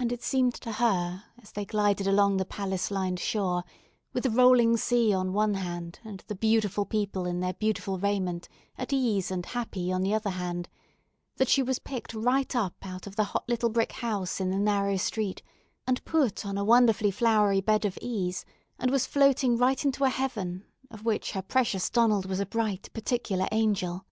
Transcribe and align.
And 0.00 0.10
it 0.10 0.20
seemed 0.24 0.54
to 0.54 0.72
her 0.72 1.22
as 1.40 1.52
they 1.52 1.64
glided 1.64 2.08
along 2.08 2.38
the 2.38 2.44
palace 2.44 2.90
lined 2.90 3.20
shore, 3.20 3.62
with 4.12 4.24
the 4.24 4.30
rolling 4.32 4.76
sea 4.76 5.14
on 5.14 5.32
one 5.32 5.54
hand, 5.54 6.00
and 6.02 6.24
the 6.26 6.34
beautiful 6.34 6.84
people 6.84 7.24
in 7.24 7.38
their 7.38 7.52
beautiful 7.54 8.00
raiment 8.00 8.48
at 8.76 8.92
ease 8.92 9.30
and 9.30 9.46
happy 9.46 9.92
on 9.92 10.02
the 10.02 10.12
other 10.12 10.30
hand, 10.30 10.68
that 11.36 11.46
she 11.48 11.62
was 11.62 11.78
picked 11.78 12.14
right 12.14 12.52
up 12.56 12.74
out 12.82 13.06
of 13.06 13.14
the 13.14 13.22
hot 13.30 13.48
little 13.48 13.68
brick 13.70 13.92
house 13.92 14.40
in 14.40 14.50
the 14.50 14.58
narrow 14.58 14.96
street, 14.96 15.40
and 15.86 16.04
put 16.04 16.44
on 16.44 16.58
a 16.58 16.64
wonderfully 16.64 17.12
flowery 17.12 17.60
bed 17.60 17.84
of 17.84 17.96
ease, 18.02 18.44
and 18.76 18.90
was 18.90 19.06
floating 19.06 19.56
right 19.56 19.84
into 19.84 20.02
a 20.02 20.10
heaven 20.10 20.64
of 20.90 21.04
which 21.04 21.30
her 21.30 21.42
precious 21.42 21.88
Donald 21.88 22.26
was 22.26 22.40
a 22.40 22.46
bright, 22.46 22.90
particular 22.92 23.46
angel. 23.52 24.04